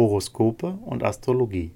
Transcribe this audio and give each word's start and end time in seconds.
Horoskope 0.00 0.78
und 0.86 1.04
Astrologie. 1.04 1.72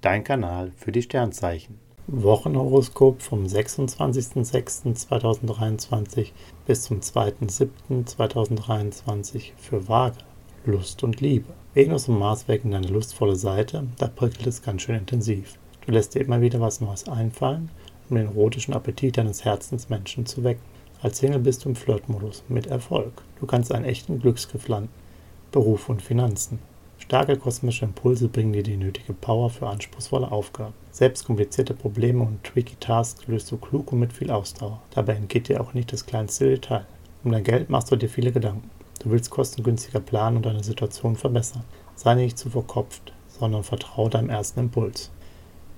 Dein 0.00 0.24
Kanal 0.24 0.72
für 0.74 0.90
die 0.90 1.02
Sternzeichen. 1.02 1.78
Wochenhoroskop 2.08 3.22
vom 3.22 3.44
26.06.2023 3.44 6.32
bis 6.66 6.82
zum 6.82 6.98
2.07.2023 6.98 9.52
für 9.56 9.88
Waage. 9.88 10.18
Lust 10.66 11.04
und 11.04 11.20
Liebe. 11.20 11.52
Venus 11.72 12.08
und 12.08 12.18
Mars 12.18 12.48
wecken 12.48 12.72
deine 12.72 12.88
lustvolle 12.88 13.36
Seite, 13.36 13.86
da 13.98 14.08
prickelt 14.08 14.48
es 14.48 14.62
ganz 14.62 14.82
schön 14.82 14.96
intensiv. 14.96 15.56
Du 15.86 15.92
lässt 15.92 16.16
dir 16.16 16.22
immer 16.22 16.40
wieder 16.40 16.60
was 16.60 16.80
Neues 16.80 17.08
einfallen, 17.08 17.70
um 18.08 18.16
den 18.16 18.26
erotischen 18.26 18.74
Appetit 18.74 19.16
deines 19.16 19.44
Herzensmenschen 19.44 20.26
zu 20.26 20.42
wecken. 20.42 20.64
Als 21.02 21.18
Single 21.18 21.38
bist 21.38 21.64
du 21.64 21.68
im 21.68 21.76
Flirtmodus 21.76 22.42
mit 22.48 22.66
Erfolg. 22.66 23.22
Du 23.38 23.46
kannst 23.46 23.72
einen 23.72 23.84
echten 23.84 24.18
Glücksgriff 24.18 24.66
landen. 24.66 24.90
Beruf 25.52 25.88
und 25.88 26.02
Finanzen. 26.02 26.58
Starke 27.10 27.36
kosmische 27.36 27.86
Impulse 27.86 28.28
bringen 28.28 28.52
dir 28.52 28.62
die 28.62 28.76
nötige 28.76 29.12
Power 29.14 29.50
für 29.50 29.66
anspruchsvolle 29.66 30.30
Aufgaben. 30.30 30.74
Selbst 30.92 31.24
komplizierte 31.24 31.74
Probleme 31.74 32.22
und 32.22 32.44
tricky 32.44 32.76
Tasks 32.78 33.26
löst 33.26 33.50
du 33.50 33.56
klug 33.56 33.90
und 33.90 33.98
mit 33.98 34.12
viel 34.12 34.30
Ausdauer. 34.30 34.80
Dabei 34.94 35.14
entgeht 35.14 35.48
dir 35.48 35.60
auch 35.60 35.74
nicht 35.74 35.92
das 35.92 36.06
kleinste 36.06 36.48
Detail. 36.48 36.86
Um 37.24 37.32
dein 37.32 37.42
Geld 37.42 37.68
machst 37.68 37.90
du 37.90 37.96
dir 37.96 38.08
viele 38.08 38.30
Gedanken. 38.30 38.70
Du 39.02 39.10
willst 39.10 39.28
kostengünstiger 39.28 39.98
planen 39.98 40.36
und 40.36 40.46
deine 40.46 40.62
Situation 40.62 41.16
verbessern. 41.16 41.64
Sei 41.96 42.14
nicht 42.14 42.38
zu 42.38 42.48
verkopft, 42.48 43.12
sondern 43.26 43.64
vertraue 43.64 44.08
deinem 44.08 44.30
ersten 44.30 44.60
Impuls. 44.60 45.10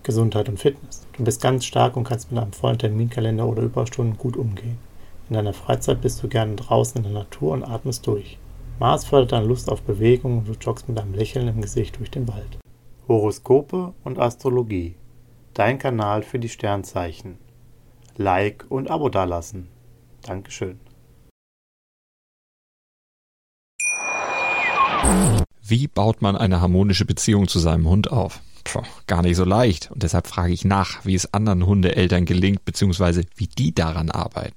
Gesundheit 0.02 0.50
und 0.50 0.60
Fitness. 0.60 1.06
Du 1.16 1.24
bist 1.24 1.40
ganz 1.40 1.64
stark 1.64 1.96
und 1.96 2.04
kannst 2.04 2.30
mit 2.30 2.42
einem 2.42 2.52
vollen 2.52 2.76
Terminkalender 2.76 3.46
oder 3.46 3.62
Überstunden 3.62 4.18
gut 4.18 4.36
umgehen. 4.36 4.76
In 5.30 5.36
deiner 5.36 5.54
Freizeit 5.54 6.02
bist 6.02 6.22
du 6.22 6.28
gerne 6.28 6.56
draußen 6.56 6.98
in 6.98 7.04
der 7.04 7.22
Natur 7.22 7.52
und 7.52 7.64
atmest 7.64 8.06
durch. 8.06 8.36
Mars 8.78 9.04
fördert 9.04 9.32
deine 9.32 9.46
Lust 9.46 9.70
auf 9.70 9.82
Bewegung 9.82 10.38
und 10.38 10.48
du 10.48 10.52
joggst 10.52 10.88
mit 10.88 10.98
einem 10.98 11.14
Lächeln 11.14 11.48
im 11.48 11.60
Gesicht 11.60 11.98
durch 11.98 12.10
den 12.10 12.26
Wald. 12.28 12.58
Horoskope 13.06 13.94
und 14.04 14.18
Astrologie. 14.18 14.96
Dein 15.54 15.78
Kanal 15.78 16.22
für 16.22 16.38
die 16.38 16.48
Sternzeichen. 16.48 17.38
Like 18.16 18.64
und 18.68 18.90
Abo 18.90 19.08
dalassen. 19.08 19.68
Dankeschön. 20.22 20.80
Wie 25.62 25.88
baut 25.88 26.22
man 26.22 26.36
eine 26.36 26.60
harmonische 26.60 27.04
Beziehung 27.04 27.48
zu 27.48 27.58
seinem 27.58 27.88
Hund 27.88 28.10
auf? 28.10 28.40
Puh, 28.64 28.82
gar 29.06 29.22
nicht 29.22 29.36
so 29.36 29.44
leicht. 29.44 29.90
Und 29.90 30.02
deshalb 30.02 30.26
frage 30.26 30.52
ich 30.52 30.64
nach, 30.64 31.04
wie 31.04 31.14
es 31.14 31.32
anderen 31.32 31.66
Hundeeltern 31.66 32.24
gelingt, 32.24 32.64
beziehungsweise 32.64 33.22
wie 33.36 33.46
die 33.46 33.74
daran 33.74 34.10
arbeiten. 34.10 34.56